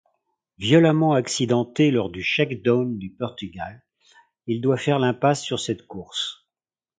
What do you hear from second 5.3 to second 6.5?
sur cette course.